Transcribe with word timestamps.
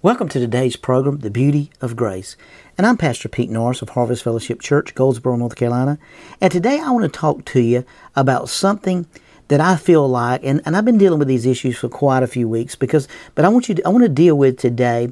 Welcome 0.00 0.28
to 0.28 0.38
today's 0.38 0.76
program, 0.76 1.18
The 1.18 1.30
Beauty 1.30 1.72
of 1.80 1.96
Grace. 1.96 2.36
And 2.76 2.86
I'm 2.86 2.96
Pastor 2.96 3.28
Pete 3.28 3.50
Norris 3.50 3.82
of 3.82 3.88
Harvest 3.88 4.22
Fellowship 4.22 4.60
Church, 4.60 4.94
Goldsboro, 4.94 5.34
North 5.34 5.56
Carolina. 5.56 5.98
And 6.40 6.52
today 6.52 6.78
I 6.78 6.92
want 6.92 7.02
to 7.02 7.18
talk 7.18 7.44
to 7.46 7.60
you 7.60 7.84
about 8.14 8.48
something 8.48 9.08
that 9.48 9.60
I 9.60 9.74
feel 9.74 10.06
like, 10.06 10.44
and, 10.44 10.62
and 10.64 10.76
I've 10.76 10.84
been 10.84 10.98
dealing 10.98 11.18
with 11.18 11.26
these 11.26 11.46
issues 11.46 11.76
for 11.76 11.88
quite 11.88 12.22
a 12.22 12.28
few 12.28 12.48
weeks 12.48 12.76
because, 12.76 13.08
but 13.34 13.44
I 13.44 13.48
want 13.48 13.68
you 13.68 13.74
to, 13.74 13.84
I 13.84 13.88
want 13.88 14.04
to 14.04 14.08
deal 14.08 14.38
with 14.38 14.56
today 14.56 15.10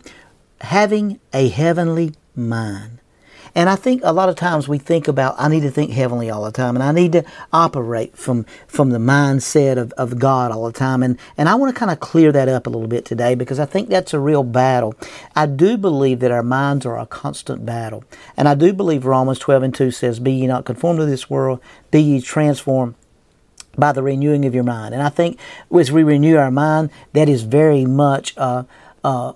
having 0.60 1.18
a 1.32 1.48
heavenly 1.48 2.14
mind. 2.36 3.00
And 3.56 3.70
I 3.70 3.74
think 3.74 4.02
a 4.04 4.12
lot 4.12 4.28
of 4.28 4.36
times 4.36 4.68
we 4.68 4.76
think 4.76 5.08
about, 5.08 5.34
I 5.38 5.48
need 5.48 5.62
to 5.62 5.70
think 5.70 5.90
heavenly 5.90 6.28
all 6.28 6.44
the 6.44 6.52
time, 6.52 6.76
and 6.76 6.82
I 6.82 6.92
need 6.92 7.12
to 7.12 7.24
operate 7.54 8.14
from, 8.14 8.44
from 8.68 8.90
the 8.90 8.98
mindset 8.98 9.78
of, 9.78 9.92
of 9.92 10.18
God 10.18 10.52
all 10.52 10.66
the 10.66 10.72
time. 10.72 11.02
And, 11.02 11.18
and 11.38 11.48
I 11.48 11.54
want 11.54 11.74
to 11.74 11.78
kind 11.78 11.90
of 11.90 11.98
clear 11.98 12.32
that 12.32 12.50
up 12.50 12.66
a 12.66 12.70
little 12.70 12.86
bit 12.86 13.06
today 13.06 13.34
because 13.34 13.58
I 13.58 13.64
think 13.64 13.88
that's 13.88 14.12
a 14.12 14.20
real 14.20 14.44
battle. 14.44 14.94
I 15.34 15.46
do 15.46 15.78
believe 15.78 16.20
that 16.20 16.30
our 16.30 16.42
minds 16.42 16.84
are 16.84 16.98
a 16.98 17.06
constant 17.06 17.64
battle. 17.64 18.04
And 18.36 18.46
I 18.46 18.54
do 18.54 18.74
believe 18.74 19.06
Romans 19.06 19.38
12 19.38 19.62
and 19.62 19.74
2 19.74 19.90
says, 19.90 20.20
Be 20.20 20.32
ye 20.32 20.46
not 20.46 20.66
conformed 20.66 20.98
to 21.00 21.06
this 21.06 21.30
world, 21.30 21.60
be 21.90 22.02
ye 22.02 22.20
transformed 22.20 22.94
by 23.78 23.92
the 23.92 24.02
renewing 24.02 24.44
of 24.44 24.54
your 24.54 24.64
mind. 24.64 24.92
And 24.92 25.02
I 25.02 25.08
think 25.08 25.38
as 25.74 25.90
we 25.90 26.02
renew 26.02 26.36
our 26.36 26.50
mind, 26.50 26.90
that 27.14 27.26
is 27.26 27.44
very 27.44 27.86
much 27.86 28.36
uh, 28.36 28.64
uh, 29.02 29.32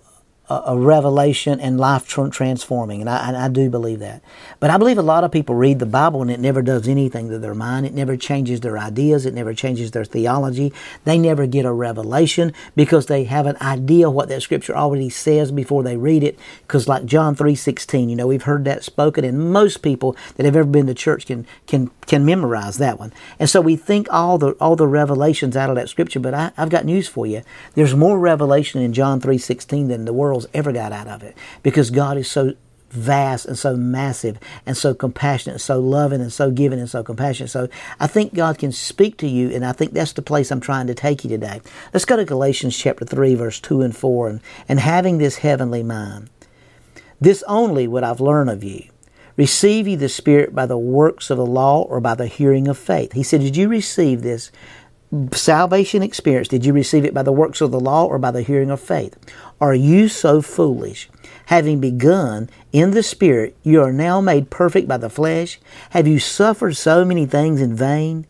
a, 0.51 0.77
revelation 0.77 1.61
and 1.61 1.79
life 1.79 2.07
transforming. 2.09 3.01
And 3.01 3.09
I, 3.09 3.29
and 3.29 3.37
I 3.37 3.49
do 3.49 3.71
believe 3.71 4.01
that. 4.01 4.23
But 4.59 4.71
I 4.71 4.79
believe 4.79 4.99
a 4.99 5.03
lot 5.03 5.23
of 5.23 5.31
people 5.31 5.55
read 5.55 5.79
the 5.79 5.87
Bible 5.87 6.23
and 6.23 6.31
it 6.31 6.41
never 6.41 6.61
does 6.61 6.89
anything 6.89 7.29
to 7.31 7.39
their 7.39 7.55
mind. 7.55 7.87
It 7.87 7.95
never 7.95 8.17
changes 8.17 8.61
their 8.61 8.77
ideas. 8.77 9.27
It 9.27 9.35
never 9.35 9.55
changes 9.55 9.93
their 9.93 10.05
theology. 10.05 10.73
They 11.05 11.19
never 11.19 11.47
get 11.47 11.65
a 11.65 11.73
revelation 11.73 12.53
because 12.75 13.07
they 13.07 13.25
have 13.25 13.47
an 13.47 13.57
idea 13.61 14.11
what 14.11 14.29
that 14.29 14.43
scripture 14.43 14.77
already 14.77 15.09
says 15.09 15.53
before 15.53 15.83
they 15.83 15.97
read 15.97 16.25
it. 16.25 16.39
Because 16.63 16.89
like 16.89 17.05
John 17.05 17.37
3.16, 17.37 18.11
you 18.11 18.17
know, 18.17 18.27
we've 18.27 18.43
heard 18.43 18.65
that 18.65 18.83
spoken 18.83 19.25
and 19.25 19.53
most 19.53 19.83
people 19.83 20.17
that 20.37 20.47
have 20.47 20.57
ever 20.57 20.69
been 20.69 20.87
to 20.89 20.95
church 20.95 21.27
can, 21.27 21.47
can, 21.67 21.91
can 22.11 22.25
memorize 22.25 22.79
that 22.79 22.99
one. 22.99 23.13
And 23.39 23.49
so 23.49 23.61
we 23.61 23.77
think 23.77 24.09
all 24.11 24.37
the, 24.37 24.51
all 24.55 24.75
the 24.75 24.89
revelations 24.89 25.57
out 25.57 25.71
of 25.71 25.77
that 25.77 25.89
scripture, 25.89 26.19
but 26.19 26.35
I, 26.35 26.51
I've 26.57 26.69
got 26.69 26.85
news 26.85 27.07
for 27.07 27.25
you. 27.25 27.43
There's 27.75 27.95
more 27.95 28.19
revelation 28.19 28.83
in 28.83 28.93
John 28.93 29.21
3.16 29.21 29.87
than 29.87 30.07
the 30.07 30.13
world's 30.13 30.49
ever 30.53 30.73
got 30.73 30.91
out 30.91 31.07
of 31.07 31.23
it 31.23 31.37
because 31.63 31.91
God 31.91 32.17
is 32.17 32.29
so 32.29 32.55
vast 32.91 33.47
and 33.47 33.57
so 33.57 33.77
massive 33.77 34.41
and 34.67 34.77
so 34.77 34.93
compassionate, 34.93 35.55
and 35.55 35.61
so 35.61 35.79
loving 35.79 36.21
and 36.21 36.33
so 36.33 36.51
giving 36.51 36.81
and 36.81 36.91
so 36.91 37.05
compassionate. 37.05 37.49
So 37.49 37.69
I 38.01 38.09
think 38.09 38.35
God 38.35 38.59
can 38.59 38.73
speak 38.73 39.17
to 39.19 39.29
you, 39.29 39.49
and 39.51 39.65
I 39.65 39.71
think 39.71 39.93
that's 39.93 40.15
the 40.15 40.21
place 40.21 40.51
I'm 40.51 40.59
trying 40.59 40.89
to 40.89 40.95
take 40.95 41.23
you 41.23 41.31
today. 41.31 41.61
Let's 41.95 42.05
go 42.05 42.17
to 42.17 42.25
Galatians 42.25 42.77
chapter 42.77 43.05
3, 43.05 43.37
verse 43.37 43.61
2 43.61 43.83
and 43.83 43.97
4, 43.97 44.29
and, 44.29 44.41
and 44.69 44.81
having 44.81 45.19
this 45.19 45.37
heavenly 45.37 45.85
mind. 45.85 46.29
This 47.21 47.45
only 47.47 47.87
would 47.87 48.03
I've 48.03 48.21
learned 48.21 48.51
of 48.51 48.65
you. 48.65 48.90
Receive 49.41 49.89
ye 49.89 49.97
the 49.97 50.11
Spirit 50.11 50.55
by 50.55 50.67
the 50.67 50.77
works 50.77 51.31
of 51.31 51.39
the 51.39 51.47
law 51.47 51.81
or 51.81 51.99
by 51.99 52.15
the 52.15 52.27
hearing 52.27 52.69
of 52.69 52.77
faith? 52.77 53.15
He 53.15 53.23
said, 53.23 53.41
Did 53.41 53.57
you 53.57 53.71
receive 53.71 54.21
this 54.21 54.53
salvation 55.33 56.03
experience, 56.03 56.49
did 56.49 56.67
you 56.67 56.75
receive 56.75 57.07
it 57.07 57.15
by 57.15 57.23
the 57.23 57.33
works 57.33 57.63
of 57.63 57.71
the 57.71 57.81
law 57.81 58.05
or 58.05 58.19
by 58.19 58.31
the 58.31 58.43
hearing 58.43 58.71
of 58.71 58.83
faith? 58.83 59.17
Are 59.59 59.73
you 59.73 60.09
so 60.09 60.43
foolish? 60.43 61.09
Having 61.47 61.81
begun 61.81 62.51
in 62.71 62.91
the 62.91 63.03
Spirit, 63.03 63.57
you 63.63 63.83
are 63.83 63.95
now 63.95 64.21
made 64.21 64.51
perfect 64.51 64.87
by 64.87 64.99
the 64.99 65.09
flesh. 65.09 65.59
Have 65.91 66.07
you 66.07 66.19
suffered 66.19 66.77
so 66.77 67.07
many 67.07 67.25
things 67.25 67.63
in 67.63 67.75
vain? 67.75 68.27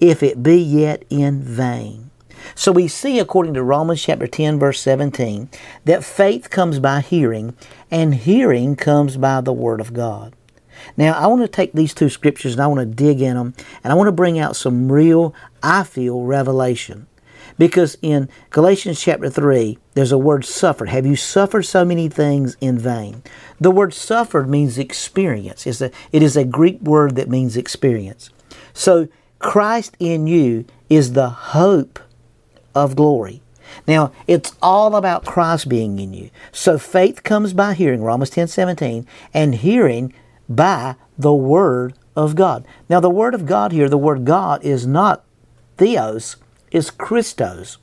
If 0.00 0.20
it 0.20 0.42
be 0.42 0.56
yet 0.56 1.04
in 1.10 1.42
vain. 1.42 2.10
So 2.56 2.72
we 2.72 2.88
see, 2.88 3.20
according 3.20 3.54
to 3.54 3.62
Romans 3.62 4.02
chapter 4.02 4.26
10, 4.26 4.58
verse 4.58 4.80
17, 4.80 5.48
that 5.84 6.02
faith 6.02 6.50
comes 6.50 6.80
by 6.80 7.02
hearing, 7.02 7.54
and 7.88 8.16
hearing 8.16 8.74
comes 8.74 9.16
by 9.16 9.40
the 9.40 9.52
Word 9.52 9.80
of 9.80 9.92
God. 9.92 10.34
Now, 10.96 11.14
I 11.14 11.26
want 11.26 11.42
to 11.42 11.48
take 11.48 11.72
these 11.72 11.94
two 11.94 12.08
scriptures 12.08 12.52
and 12.52 12.62
I 12.62 12.66
want 12.66 12.80
to 12.80 12.86
dig 12.86 13.20
in 13.20 13.36
them 13.36 13.54
and 13.82 13.92
I 13.92 13.96
want 13.96 14.08
to 14.08 14.12
bring 14.12 14.38
out 14.38 14.56
some 14.56 14.90
real, 14.90 15.34
I 15.62 15.84
feel, 15.84 16.22
revelation. 16.22 17.06
Because 17.58 17.98
in 18.00 18.28
Galatians 18.50 19.00
chapter 19.00 19.28
3, 19.28 19.78
there's 19.94 20.12
a 20.12 20.18
word 20.18 20.44
suffered. 20.44 20.88
Have 20.88 21.04
you 21.04 21.16
suffered 21.16 21.62
so 21.62 21.84
many 21.84 22.08
things 22.08 22.56
in 22.60 22.78
vain? 22.78 23.22
The 23.60 23.70
word 23.70 23.92
suffered 23.92 24.48
means 24.48 24.78
experience. 24.78 25.66
It's 25.66 25.80
a, 25.80 25.90
it 26.12 26.22
is 26.22 26.36
a 26.36 26.44
Greek 26.44 26.80
word 26.80 27.16
that 27.16 27.28
means 27.28 27.56
experience. 27.56 28.30
So 28.72 29.08
Christ 29.38 29.96
in 29.98 30.26
you 30.26 30.64
is 30.88 31.12
the 31.12 31.28
hope 31.28 31.98
of 32.74 32.96
glory. 32.96 33.42
Now, 33.86 34.12
it's 34.26 34.54
all 34.62 34.96
about 34.96 35.24
Christ 35.24 35.68
being 35.68 35.98
in 35.98 36.12
you. 36.12 36.30
So 36.52 36.78
faith 36.78 37.22
comes 37.22 37.52
by 37.52 37.74
hearing, 37.74 38.02
Romans 38.02 38.30
10 38.30 38.48
17, 38.48 39.06
and 39.34 39.54
hearing 39.56 40.12
by 40.50 40.96
the 41.16 41.32
Word 41.32 41.94
of 42.16 42.34
God. 42.34 42.66
Now, 42.88 43.00
the 43.00 43.08
Word 43.08 43.34
of 43.34 43.46
God 43.46 43.72
here, 43.72 43.88
the 43.88 43.96
word 43.96 44.24
God 44.24 44.62
is 44.64 44.86
not 44.86 45.24
theos, 45.78 46.36
is 46.70 46.90
Christos, 46.90 47.78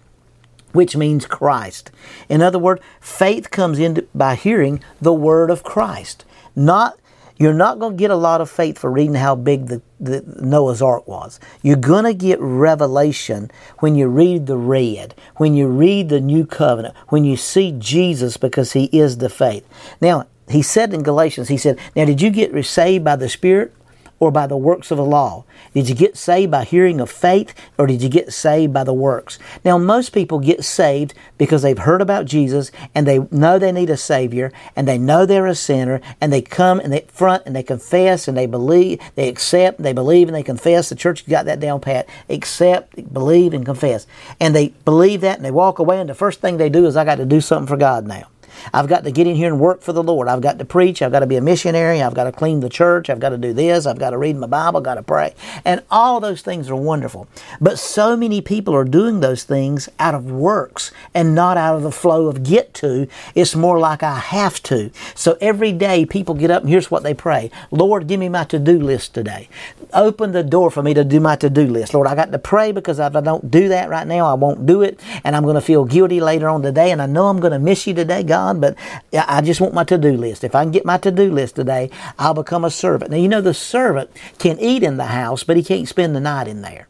which 0.73 0.95
means 0.95 1.25
Christ. 1.25 1.89
In 2.29 2.41
other 2.41 2.59
words, 2.59 2.81
faith 2.99 3.49
comes 3.49 3.79
in 3.79 4.05
by 4.13 4.35
hearing 4.35 4.83
the 5.01 5.13
Word 5.13 5.49
of 5.49 5.63
Christ. 5.63 6.25
Not 6.55 6.99
you're 7.39 7.53
not 7.53 7.77
going 7.77 7.95
to 7.95 7.99
get 7.99 8.09
a 8.09 8.15
lot 8.15 8.41
of 8.41 8.49
faith 8.49 8.79
for 8.79 8.91
reading 8.91 9.13
how 9.13 9.35
big 9.35 9.67
the, 9.67 9.81
the 9.99 10.23
Noah's 10.41 10.81
Ark 10.81 11.07
was. 11.07 11.39
You're 11.61 11.75
going 11.75 12.05
to 12.05 12.13
get 12.13 12.39
revelation 12.41 13.51
when 13.77 13.95
you 13.95 14.07
read 14.07 14.47
the 14.47 14.57
red, 14.57 15.13
when 15.35 15.53
you 15.53 15.67
read 15.67 16.09
the 16.09 16.19
new 16.19 16.47
covenant, 16.47 16.95
when 17.09 17.25
you 17.25 17.37
see 17.37 17.75
Jesus 17.77 18.37
because 18.37 18.73
he 18.73 18.85
is 18.85 19.19
the 19.19 19.29
faith. 19.29 19.67
Now, 20.01 20.25
he 20.49 20.61
said 20.61 20.93
in 20.93 21.03
Galatians, 21.03 21.49
he 21.49 21.57
said, 21.57 21.77
Now 21.95 22.05
did 22.05 22.21
you 22.21 22.29
get 22.29 22.65
saved 22.65 23.03
by 23.03 23.15
the 23.15 23.29
Spirit 23.29 23.73
or 24.19 24.31
by 24.31 24.47
the 24.47 24.57
works 24.57 24.91
of 24.91 24.97
the 24.97 25.05
law? 25.05 25.43
Did 25.73 25.89
you 25.89 25.95
get 25.95 26.17
saved 26.17 26.51
by 26.51 26.63
hearing 26.63 26.99
of 26.99 27.09
faith 27.09 27.53
or 27.77 27.85
did 27.85 28.01
you 28.01 28.09
get 28.09 28.33
saved 28.33 28.73
by 28.73 28.83
the 28.83 28.93
works? 28.93 29.37
Now, 29.63 29.77
most 29.77 30.09
people 30.09 30.39
get 30.39 30.63
saved 30.63 31.13
because 31.37 31.61
they've 31.61 31.77
heard 31.77 32.01
about 32.01 32.25
Jesus 32.25 32.71
and 32.95 33.05
they 33.05 33.19
know 33.31 33.59
they 33.59 33.71
need 33.71 33.89
a 33.89 33.97
Savior 33.97 34.51
and 34.75 34.87
they 34.87 34.97
know 34.97 35.25
they're 35.25 35.45
a 35.45 35.55
sinner 35.55 36.01
and 36.19 36.31
they 36.31 36.41
come 36.41 36.79
and 36.79 36.91
they 36.91 37.01
front 37.09 37.43
and 37.45 37.55
they 37.55 37.63
confess 37.63 38.27
and 38.27 38.37
they 38.37 38.47
believe, 38.47 38.99
they 39.15 39.27
accept, 39.27 39.81
they 39.81 39.93
believe 39.93 40.27
and 40.27 40.35
they 40.35 40.43
confess. 40.43 40.89
The 40.89 40.95
church 40.95 41.27
got 41.27 41.45
that 41.45 41.59
down 41.59 41.81
pat. 41.81 42.07
Accept, 42.29 43.13
believe, 43.13 43.53
and 43.53 43.65
confess. 43.65 44.07
And 44.39 44.55
they 44.55 44.69
believe 44.85 45.21
that 45.21 45.37
and 45.37 45.45
they 45.45 45.51
walk 45.51 45.79
away 45.79 45.99
and 45.99 46.09
the 46.09 46.15
first 46.15 46.41
thing 46.41 46.57
they 46.57 46.69
do 46.69 46.85
is, 46.85 46.95
I 46.95 47.05
got 47.05 47.15
to 47.15 47.25
do 47.25 47.41
something 47.41 47.67
for 47.67 47.77
God 47.77 48.07
now. 48.07 48.27
I've 48.73 48.87
got 48.87 49.03
to 49.03 49.11
get 49.11 49.27
in 49.27 49.35
here 49.35 49.47
and 49.47 49.59
work 49.59 49.81
for 49.81 49.93
the 49.93 50.03
Lord. 50.03 50.27
I've 50.27 50.41
got 50.41 50.59
to 50.59 50.65
preach. 50.65 51.01
I've 51.01 51.11
got 51.11 51.19
to 51.19 51.27
be 51.27 51.35
a 51.35 51.41
missionary. 51.41 52.01
I've 52.01 52.13
got 52.13 52.25
to 52.25 52.31
clean 52.31 52.59
the 52.59 52.69
church. 52.69 53.09
I've 53.09 53.19
got 53.19 53.29
to 53.29 53.37
do 53.37 53.53
this. 53.53 53.85
I've 53.85 53.99
got 53.99 54.11
to 54.11 54.17
read 54.17 54.35
my 54.37 54.47
Bible. 54.47 54.77
I've 54.77 54.83
got 54.83 54.95
to 54.95 55.03
pray. 55.03 55.33
And 55.65 55.83
all 55.91 56.19
those 56.19 56.41
things 56.41 56.69
are 56.69 56.75
wonderful. 56.75 57.27
But 57.59 57.79
so 57.79 58.15
many 58.15 58.41
people 58.41 58.75
are 58.75 58.83
doing 58.83 59.19
those 59.19 59.43
things 59.43 59.89
out 59.99 60.15
of 60.15 60.25
works 60.25 60.91
and 61.13 61.35
not 61.35 61.57
out 61.57 61.75
of 61.75 61.83
the 61.83 61.91
flow 61.91 62.27
of 62.27 62.43
get 62.43 62.73
to. 62.75 63.07
It's 63.35 63.55
more 63.55 63.79
like 63.79 64.03
I 64.03 64.19
have 64.19 64.61
to. 64.63 64.91
So 65.15 65.37
every 65.41 65.71
day 65.71 66.05
people 66.05 66.35
get 66.35 66.51
up 66.51 66.63
and 66.63 66.69
here's 66.69 66.91
what 66.91 67.03
they 67.03 67.13
pray 67.13 67.51
Lord, 67.71 68.07
give 68.07 68.19
me 68.19 68.29
my 68.29 68.43
to 68.45 68.59
do 68.59 68.79
list 68.79 69.13
today. 69.13 69.49
Open 69.93 70.31
the 70.31 70.43
door 70.43 70.71
for 70.71 70.83
me 70.83 70.93
to 70.93 71.03
do 71.03 71.19
my 71.19 71.35
to 71.37 71.49
do 71.49 71.67
list. 71.67 71.93
Lord, 71.93 72.07
I 72.07 72.15
got 72.15 72.31
to 72.31 72.39
pray 72.39 72.71
because 72.71 72.99
if 72.99 73.15
I 73.15 73.21
don't 73.21 73.49
do 73.51 73.67
that 73.69 73.89
right 73.89 74.07
now, 74.07 74.25
I 74.25 74.33
won't 74.33 74.65
do 74.65 74.81
it. 74.81 74.99
And 75.23 75.35
I'm 75.35 75.43
going 75.43 75.55
to 75.55 75.61
feel 75.61 75.85
guilty 75.85 76.19
later 76.19 76.49
on 76.49 76.61
today. 76.61 76.91
And 76.91 77.01
I 77.01 77.05
know 77.05 77.27
I'm 77.27 77.39
going 77.39 77.53
to 77.53 77.59
miss 77.59 77.87
you 77.87 77.93
today, 77.93 78.23
God 78.23 78.46
on, 78.47 78.59
but 78.59 78.75
I 79.13 79.41
just 79.41 79.61
want 79.61 79.73
my 79.73 79.83
to 79.85 79.97
do 79.97 80.13
list. 80.13 80.43
If 80.43 80.55
I 80.55 80.63
can 80.63 80.71
get 80.71 80.85
my 80.85 80.97
to 80.97 81.11
do 81.11 81.31
list 81.31 81.55
today, 81.55 81.89
I'll 82.17 82.33
become 82.33 82.65
a 82.65 82.71
servant. 82.71 83.11
Now, 83.11 83.17
you 83.17 83.27
know, 83.27 83.41
the 83.41 83.53
servant 83.53 84.09
can 84.39 84.59
eat 84.59 84.83
in 84.83 84.97
the 84.97 85.05
house, 85.05 85.43
but 85.43 85.57
he 85.57 85.63
can't 85.63 85.87
spend 85.87 86.15
the 86.15 86.19
night 86.19 86.47
in 86.47 86.61
there. 86.61 86.87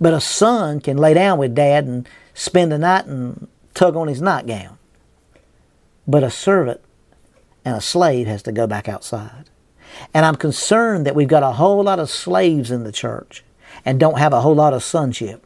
But 0.00 0.14
a 0.14 0.20
son 0.20 0.80
can 0.80 0.96
lay 0.96 1.14
down 1.14 1.38
with 1.38 1.54
dad 1.54 1.84
and 1.84 2.08
spend 2.34 2.72
the 2.72 2.78
night 2.78 3.06
and 3.06 3.48
tug 3.74 3.96
on 3.96 4.08
his 4.08 4.22
nightgown. 4.22 4.78
But 6.06 6.22
a 6.22 6.30
servant 6.30 6.80
and 7.64 7.76
a 7.76 7.80
slave 7.80 8.26
has 8.26 8.42
to 8.44 8.52
go 8.52 8.66
back 8.66 8.88
outside. 8.88 9.50
And 10.14 10.24
I'm 10.24 10.36
concerned 10.36 11.06
that 11.06 11.14
we've 11.14 11.28
got 11.28 11.42
a 11.42 11.52
whole 11.52 11.82
lot 11.82 11.98
of 11.98 12.10
slaves 12.10 12.70
in 12.70 12.84
the 12.84 12.92
church 12.92 13.44
and 13.84 13.98
don't 13.98 14.18
have 14.18 14.32
a 14.32 14.40
whole 14.40 14.54
lot 14.54 14.72
of 14.72 14.82
sonship. 14.82 15.44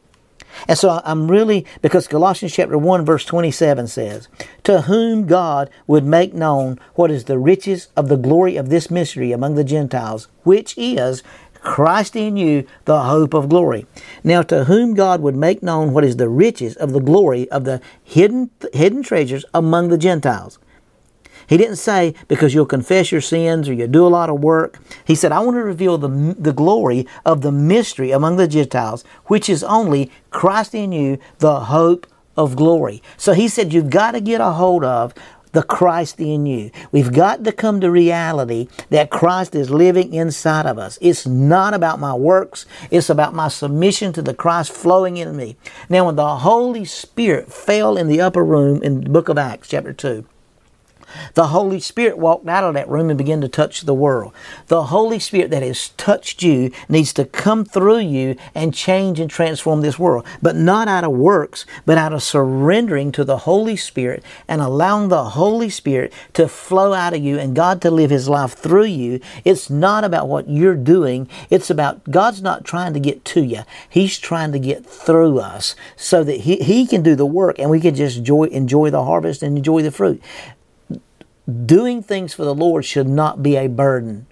And 0.68 0.78
so 0.78 1.00
I'm 1.04 1.30
really, 1.30 1.66
because 1.80 2.08
Colossians 2.08 2.54
chapter 2.54 2.78
1 2.78 3.04
verse 3.04 3.24
27 3.24 3.86
says, 3.88 4.28
To 4.64 4.82
whom 4.82 5.26
God 5.26 5.70
would 5.86 6.04
make 6.04 6.34
known 6.34 6.78
what 6.94 7.10
is 7.10 7.24
the 7.24 7.38
riches 7.38 7.88
of 7.96 8.08
the 8.08 8.16
glory 8.16 8.56
of 8.56 8.68
this 8.68 8.90
mystery 8.90 9.32
among 9.32 9.54
the 9.54 9.64
Gentiles, 9.64 10.28
which 10.44 10.76
is 10.76 11.22
Christ 11.62 12.16
in 12.16 12.36
you, 12.36 12.66
the 12.84 13.02
hope 13.02 13.34
of 13.34 13.48
glory. 13.48 13.86
Now, 14.24 14.42
to 14.42 14.64
whom 14.64 14.94
God 14.94 15.20
would 15.20 15.36
make 15.36 15.62
known 15.62 15.92
what 15.92 16.04
is 16.04 16.16
the 16.16 16.28
riches 16.28 16.76
of 16.76 16.92
the 16.92 17.00
glory 17.00 17.48
of 17.50 17.64
the 17.64 17.80
hidden, 18.02 18.50
hidden 18.72 19.02
treasures 19.02 19.44
among 19.54 19.88
the 19.88 19.98
Gentiles. 19.98 20.58
He 21.46 21.56
didn't 21.56 21.76
say 21.76 22.14
because 22.28 22.54
you'll 22.54 22.66
confess 22.66 23.12
your 23.12 23.20
sins 23.20 23.68
or 23.68 23.72
you 23.72 23.86
do 23.86 24.06
a 24.06 24.08
lot 24.08 24.30
of 24.30 24.40
work. 24.40 24.78
He 25.04 25.14
said, 25.14 25.32
I 25.32 25.40
want 25.40 25.56
to 25.56 25.62
reveal 25.62 25.98
the, 25.98 26.34
the 26.38 26.52
glory 26.52 27.06
of 27.24 27.42
the 27.42 27.52
mystery 27.52 28.10
among 28.10 28.36
the 28.36 28.48
Gentiles, 28.48 29.04
which 29.26 29.48
is 29.48 29.64
only 29.64 30.10
Christ 30.30 30.74
in 30.74 30.92
you, 30.92 31.18
the 31.38 31.60
hope 31.60 32.06
of 32.36 32.56
glory. 32.56 33.02
So 33.16 33.32
he 33.32 33.48
said, 33.48 33.72
You've 33.72 33.90
got 33.90 34.12
to 34.12 34.20
get 34.20 34.40
a 34.40 34.52
hold 34.52 34.84
of 34.84 35.14
the 35.52 35.62
Christ 35.62 36.18
in 36.18 36.46
you. 36.46 36.70
We've 36.90 37.12
got 37.12 37.44
to 37.44 37.52
come 37.52 37.80
to 37.80 37.90
reality 37.90 38.68
that 38.88 39.10
Christ 39.10 39.54
is 39.54 39.70
living 39.70 40.12
inside 40.12 40.66
of 40.66 40.78
us. 40.78 40.98
It's 41.00 41.26
not 41.26 41.74
about 41.74 42.00
my 42.00 42.14
works, 42.14 42.66
it's 42.90 43.10
about 43.10 43.34
my 43.34 43.48
submission 43.48 44.12
to 44.14 44.22
the 44.22 44.34
Christ 44.34 44.72
flowing 44.72 45.18
in 45.18 45.36
me. 45.36 45.56
Now, 45.88 46.06
when 46.06 46.16
the 46.16 46.36
Holy 46.36 46.84
Spirit 46.84 47.52
fell 47.52 47.96
in 47.96 48.08
the 48.08 48.20
upper 48.20 48.44
room 48.44 48.82
in 48.82 49.02
the 49.02 49.10
book 49.10 49.28
of 49.28 49.38
Acts, 49.38 49.68
chapter 49.68 49.92
2, 49.92 50.24
the 51.34 51.48
Holy 51.48 51.80
Spirit 51.80 52.18
walked 52.18 52.48
out 52.48 52.64
of 52.64 52.74
that 52.74 52.88
room 52.88 53.10
and 53.10 53.18
began 53.18 53.40
to 53.40 53.48
touch 53.48 53.82
the 53.82 53.94
world. 53.94 54.32
The 54.68 54.84
Holy 54.84 55.18
Spirit 55.18 55.50
that 55.50 55.62
has 55.62 55.90
touched 55.90 56.42
you 56.42 56.70
needs 56.88 57.12
to 57.14 57.24
come 57.24 57.64
through 57.64 58.00
you 58.00 58.36
and 58.54 58.74
change 58.74 59.20
and 59.20 59.30
transform 59.30 59.80
this 59.80 59.98
world. 59.98 60.26
But 60.40 60.56
not 60.56 60.88
out 60.88 61.04
of 61.04 61.12
works, 61.12 61.66
but 61.86 61.98
out 61.98 62.12
of 62.12 62.22
surrendering 62.22 63.12
to 63.12 63.24
the 63.24 63.38
Holy 63.38 63.76
Spirit 63.76 64.24
and 64.48 64.60
allowing 64.60 65.08
the 65.08 65.24
Holy 65.30 65.68
Spirit 65.68 66.12
to 66.34 66.48
flow 66.48 66.92
out 66.92 67.14
of 67.14 67.22
you 67.22 67.38
and 67.38 67.56
God 67.56 67.80
to 67.82 67.90
live 67.90 68.10
His 68.10 68.28
life 68.28 68.52
through 68.52 68.84
you. 68.84 69.20
It's 69.44 69.70
not 69.70 70.04
about 70.04 70.28
what 70.28 70.48
you're 70.48 70.74
doing. 70.74 71.28
It's 71.50 71.70
about 71.70 72.10
God's 72.10 72.42
not 72.42 72.64
trying 72.64 72.94
to 72.94 73.00
get 73.00 73.24
to 73.26 73.42
you. 73.42 73.62
He's 73.88 74.18
trying 74.18 74.52
to 74.52 74.58
get 74.58 74.84
through 74.86 75.38
us 75.38 75.74
so 75.96 76.24
that 76.24 76.40
He, 76.40 76.56
he 76.56 76.86
can 76.86 77.02
do 77.02 77.14
the 77.14 77.26
work 77.26 77.58
and 77.58 77.70
we 77.70 77.80
can 77.80 77.94
just 77.94 78.18
enjoy, 78.18 78.44
enjoy 78.44 78.90
the 78.90 79.04
harvest 79.04 79.42
and 79.42 79.56
enjoy 79.56 79.82
the 79.82 79.90
fruit 79.90 80.22
doing 81.46 82.02
things 82.02 82.34
for 82.34 82.44
the 82.44 82.54
Lord 82.54 82.84
should 82.84 83.08
not 83.08 83.42
be 83.42 83.56
a 83.56 83.68
burden. 83.68 84.26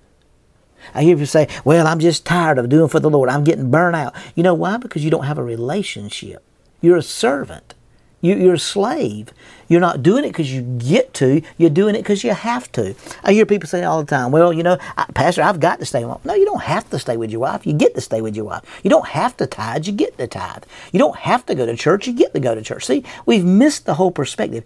I 0.94 1.02
hear 1.02 1.16
people 1.16 1.26
say, 1.26 1.48
Well, 1.64 1.86
I'm 1.86 2.00
just 2.00 2.24
tired 2.24 2.58
of 2.58 2.68
doing 2.68 2.88
for 2.88 3.00
the 3.00 3.10
Lord. 3.10 3.28
I'm 3.28 3.44
getting 3.44 3.70
burnt 3.70 3.96
out. 3.96 4.14
You 4.34 4.42
know 4.42 4.54
why? 4.54 4.76
Because 4.76 5.04
you 5.04 5.10
don't 5.10 5.24
have 5.24 5.38
a 5.38 5.44
relationship. 5.44 6.42
You're 6.80 6.96
a 6.96 7.02
servant. 7.02 7.74
You, 8.22 8.50
are 8.50 8.54
a 8.54 8.58
slave. 8.58 9.32
You're 9.66 9.80
not 9.80 10.02
doing 10.02 10.24
it 10.24 10.28
because 10.28 10.52
you 10.52 10.60
get 10.60 11.14
to. 11.14 11.40
You're 11.56 11.70
doing 11.70 11.94
it 11.94 12.02
because 12.02 12.22
you 12.22 12.34
have 12.34 12.70
to. 12.72 12.94
I 13.24 13.32
hear 13.32 13.46
people 13.46 13.66
say 13.66 13.82
all 13.82 14.02
the 14.02 14.06
time, 14.06 14.30
well, 14.30 14.52
you 14.52 14.62
know, 14.62 14.76
Pastor, 15.14 15.42
I've 15.42 15.58
got 15.58 15.78
to 15.78 15.86
stay 15.86 16.04
with 16.04 16.22
No, 16.24 16.34
you 16.34 16.44
don't 16.44 16.62
have 16.62 16.90
to 16.90 16.98
stay 16.98 17.16
with 17.16 17.30
your 17.30 17.40
wife. 17.40 17.66
You 17.66 17.72
get 17.72 17.94
to 17.94 18.00
stay 18.02 18.20
with 18.20 18.36
your 18.36 18.44
wife. 18.44 18.62
You 18.82 18.90
don't 18.90 19.08
have 19.08 19.36
to 19.38 19.46
tithe. 19.46 19.86
You 19.86 19.94
get 19.94 20.18
to 20.18 20.26
tithe. 20.26 20.64
You 20.92 20.98
don't 20.98 21.16
have 21.16 21.46
to 21.46 21.54
go 21.54 21.64
to 21.64 21.74
church. 21.76 22.06
You 22.06 22.12
get 22.12 22.34
to 22.34 22.40
go 22.40 22.54
to 22.54 22.60
church. 22.60 22.84
See, 22.84 23.04
we've 23.24 23.44
missed 23.44 23.86
the 23.86 23.94
whole 23.94 24.10
perspective 24.10 24.64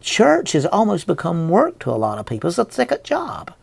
church 0.00 0.52
has 0.52 0.66
almost 0.66 1.06
become 1.06 1.48
work 1.48 1.78
to 1.80 1.90
a 1.90 1.92
lot 1.92 2.18
of 2.18 2.26
people. 2.26 2.48
It's 2.48 2.58
a 2.58 2.70
second 2.70 3.04
job. 3.04 3.54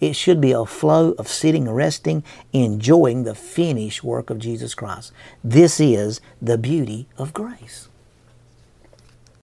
It 0.00 0.16
should 0.16 0.40
be 0.40 0.50
a 0.50 0.66
flow 0.66 1.12
of 1.12 1.28
sitting, 1.28 1.70
resting, 1.70 2.24
enjoying 2.52 3.22
the 3.22 3.36
finished 3.36 4.02
work 4.02 4.30
of 4.30 4.38
Jesus 4.40 4.74
Christ. 4.74 5.12
This 5.44 5.78
is 5.78 6.20
the 6.40 6.58
beauty 6.58 7.06
of 7.16 7.32
grace. 7.32 7.88